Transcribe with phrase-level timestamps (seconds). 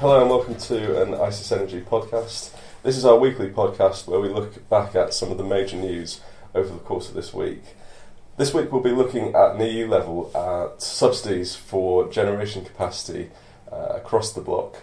[0.00, 2.56] Hello and welcome to an ICIS Energy podcast.
[2.82, 6.22] This is our weekly podcast where we look back at some of the major news
[6.54, 7.62] over the course of this week.
[8.38, 13.28] This week we'll be looking at an EU level at subsidies for generation capacity
[13.70, 14.78] uh, across the bloc.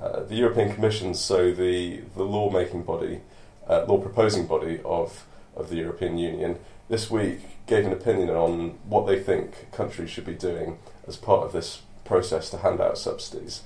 [0.00, 3.20] Uh, the European Commission, so the, the law making body,
[3.68, 6.58] uh, law proposing body of, of the European Union,
[6.88, 11.44] this week gave an opinion on what they think countries should be doing as part
[11.44, 13.64] of this process to hand out subsidies.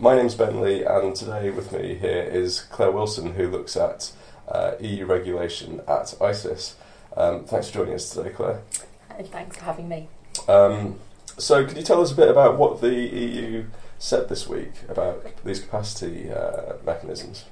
[0.00, 4.12] My name's Ben Lee, and today with me here is Claire Wilson, who looks at
[4.48, 6.72] uh, EU regulation at ICIS.
[7.14, 8.62] Um, thanks for joining us today, Claire.
[9.24, 10.08] Thanks for having me.
[10.48, 10.98] Um,
[11.36, 13.66] so, could you tell us a bit about what the EU
[13.98, 17.44] said this week about these capacity uh, mechanisms?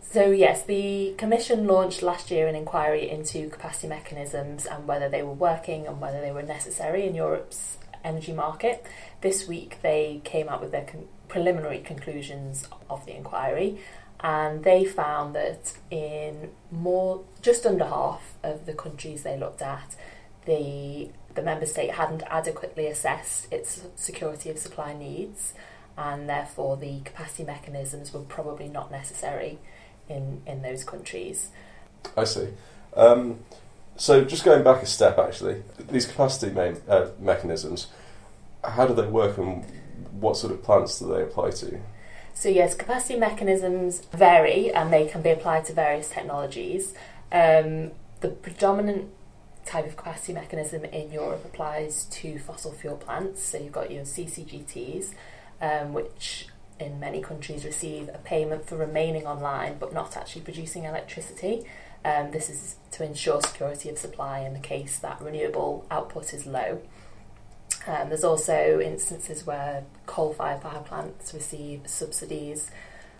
[0.00, 5.24] So, yes, the Commission launched last year an inquiry into capacity mechanisms and whether they
[5.24, 8.84] were working and whether they were necessary in Europe's energy market.
[9.20, 13.78] This week they came out with their con- preliminary conclusions of the inquiry
[14.20, 19.96] and they found that in more just under half of the countries they looked at
[20.44, 25.54] the the member state hadn't adequately assessed its security of supply needs
[25.96, 29.58] and therefore the capacity mechanisms were probably not necessary
[30.08, 31.50] in, in those countries.
[32.16, 32.48] I see.
[32.94, 33.40] Um,
[33.96, 37.88] so, just going back a step, actually, these capacity me- uh, mechanisms,
[38.64, 39.64] how do they work and
[40.18, 41.80] what sort of plants do they apply to?
[42.34, 46.94] So, yes, capacity mechanisms vary and they can be applied to various technologies.
[47.30, 49.10] Um, the predominant
[49.66, 53.42] type of capacity mechanism in Europe applies to fossil fuel plants.
[53.42, 55.14] So, you've got your CCGTs,
[55.60, 56.48] um, which
[56.80, 61.64] in many countries receive a payment for remaining online but not actually producing electricity.
[62.04, 66.46] Um, this is to ensure security of supply in the case that renewable output is
[66.46, 66.82] low.
[67.86, 72.70] Um, there's also instances where coal fired power plants receive subsidies,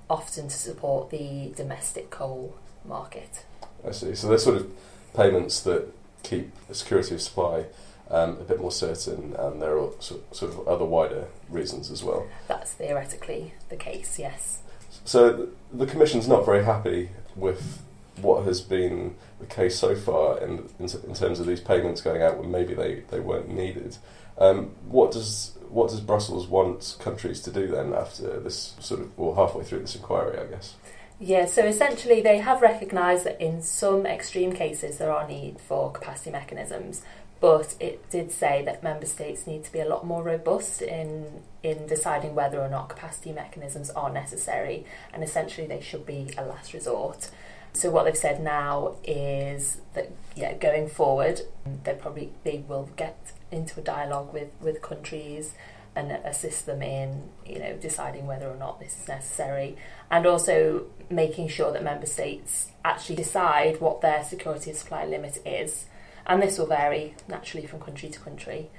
[0.08, 3.44] often to support the domestic coal market.
[3.86, 4.14] I see.
[4.14, 4.70] So, they're sort of
[5.14, 5.92] payments that
[6.22, 7.66] keep the security of supply
[8.10, 12.26] um, a bit more certain, and there are sort of other wider reasons as well.
[12.46, 14.60] That's theoretically the case, yes.
[15.04, 17.82] So the Commission's not very happy with
[18.20, 22.22] what has been the case so far in, in, in terms of these payments going
[22.22, 23.96] out when maybe they, they weren't needed.
[24.38, 29.16] Um, what does what does Brussels want countries to do then after this sort of
[29.18, 30.74] well halfway through this inquiry, I guess?
[31.18, 35.92] Yeah, so essentially they have recognised that in some extreme cases there are need for
[35.92, 37.02] capacity mechanisms,
[37.40, 41.42] but it did say that member states need to be a lot more robust in
[41.62, 46.44] in deciding whether or not capacity mechanisms are necessary, and essentially they should be a
[46.44, 47.30] last resort.
[47.74, 51.40] So what they've said now is that yeah, going forward,
[51.84, 55.54] they probably they will get into a dialogue with with countries
[55.94, 59.76] and assist them in you know deciding whether or not this is necessary,
[60.10, 65.38] and also making sure that member states actually decide what their security of supply limit
[65.46, 65.86] is
[66.26, 68.70] and this will vary naturally from country to country.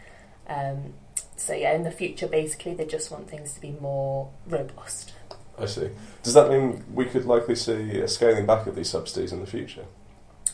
[0.48, 0.94] Um,
[1.36, 5.14] so yeah, in the future, basically, they just want things to be more robust.
[5.58, 5.90] I see.
[6.24, 9.46] Does that mean we could likely see a scaling back of these subsidies in the
[9.46, 9.86] future?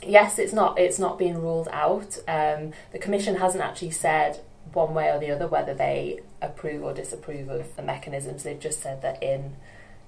[0.01, 0.79] Yes, it's not.
[0.79, 2.17] It's not being ruled out.
[2.27, 4.41] Um, the Commission hasn't actually said
[4.73, 8.43] one way or the other whether they approve or disapprove of the mechanisms.
[8.43, 9.55] They've just said that in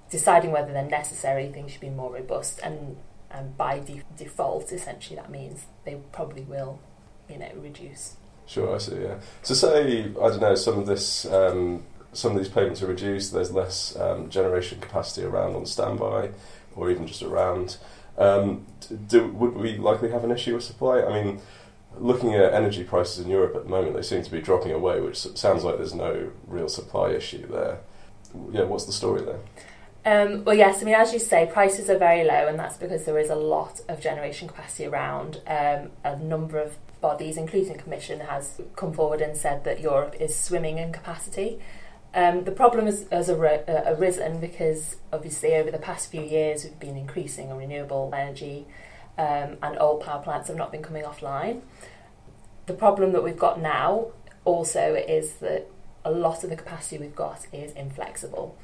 [0.10, 2.98] deciding whether they're necessary, things should be more robust, and
[3.30, 6.80] and by de- default, essentially, that means they probably will,
[7.30, 8.18] you know, reduce.
[8.46, 9.02] Sure, I see.
[9.02, 9.20] Yeah.
[9.42, 13.34] So say I don't know some of this, um, some of these payments are reduced.
[13.34, 16.32] There's less um, generation capacity around on standby,
[16.76, 17.78] or even just around.
[18.18, 18.66] Um,
[19.08, 21.02] do, would we likely have an issue with supply?
[21.02, 21.42] I mean,
[21.98, 25.00] looking at energy prices in Europe at the moment, they seem to be dropping away,
[25.02, 27.80] which sounds like there's no real supply issue there.
[28.52, 29.40] Yeah, what's the story there?
[30.04, 33.06] Um, well, yes, I mean, as you say, prices are very low, and that's because
[33.06, 35.42] there is a lot of generation capacity around.
[35.46, 40.38] Um, a number of bodies, including Commission, has come forward and said that Europe is
[40.38, 41.60] swimming in capacity.
[42.14, 46.64] Um, the problem has, has ar- uh, arisen because, obviously, over the past few years,
[46.64, 48.66] we've been increasing our renewable energy,
[49.18, 51.62] um, and old power plants have not been coming offline.
[52.66, 54.08] The problem that we've got now
[54.44, 55.68] also is that
[56.04, 58.58] a lot of the capacity we've got is inflexible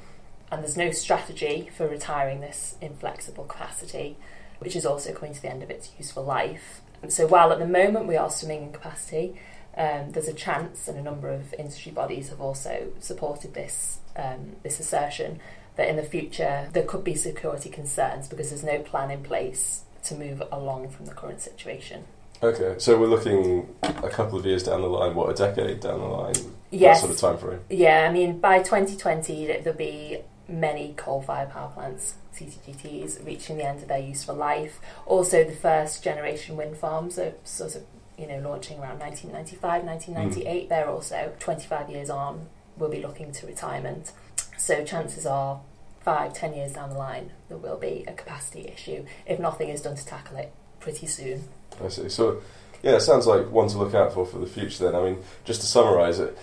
[0.50, 4.16] and there's no strategy for retiring this inflexible capacity,
[4.58, 6.80] which is also coming to the end of its useful life.
[7.02, 9.38] And so, while at the moment we are swimming in capacity,
[9.78, 14.56] um, there's a chance, and a number of industry bodies have also supported this um,
[14.64, 15.40] this assertion
[15.76, 19.84] that in the future there could be security concerns because there's no plan in place
[20.02, 22.04] to move along from the current situation.
[22.42, 26.00] Okay, so we're looking a couple of years down the line, what a decade down
[26.00, 26.34] the line,
[26.70, 27.00] yes.
[27.00, 27.60] sort of time frame.
[27.70, 33.82] Yeah, I mean by 2020 there'll be many coal-fired power plants, CCGTs, reaching the end
[33.82, 34.80] of their useful life.
[35.06, 37.82] Also, the first generation wind farms are sort of
[38.18, 40.64] you know launching around 1995, 1998.
[40.64, 40.68] Mm.
[40.68, 42.46] They're also 25 years on.
[42.76, 44.12] Will be looking to retirement.
[44.56, 45.60] So chances are
[46.08, 49.82] five, ten years down the line, there will be a capacity issue if nothing is
[49.82, 50.50] done to tackle it
[50.80, 51.44] pretty soon.
[51.84, 52.08] I see.
[52.08, 52.40] So,
[52.82, 54.94] yeah, it sounds like one to look out for for the future then.
[54.94, 56.38] I mean, just to summarise it,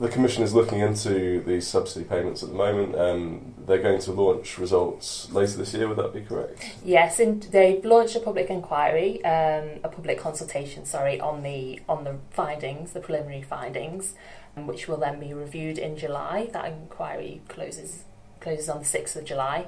[0.00, 2.96] the Commission is looking into these subsidy payments at the moment.
[2.96, 6.74] Um, they're going to launch results later this year, would that be correct?
[6.82, 12.04] Yes, and they've launched a public inquiry, um, a public consultation, sorry, on the on
[12.04, 14.14] the findings, the preliminary findings,
[14.56, 16.48] um, which will then be reviewed in July.
[16.52, 18.04] That inquiry closes
[18.40, 19.66] closes on the 6th of July,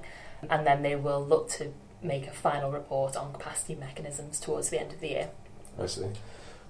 [0.49, 4.81] and then they will look to make a final report on capacity mechanisms towards the
[4.81, 5.29] end of the year.
[5.79, 6.07] I see.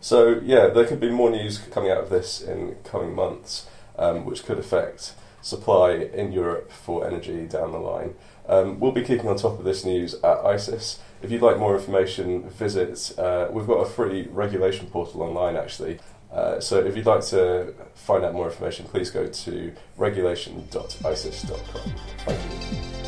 [0.03, 4.27] So, yeah, there could be more news coming out of this in coming months, um,
[4.27, 8.17] which could affect supply in Europe for energy down the line.
[8.49, 10.99] Um, we'll be keeping on top of this news at ICIS.
[11.23, 13.17] If you'd like more information, visit.
[13.17, 16.01] Uh, we've got a free regulation portal online actually.
[16.33, 21.93] Uh, so if you'd like to find out more information, please go to regulation.icis.com.
[22.25, 22.41] Thank
[22.73, 23.02] you.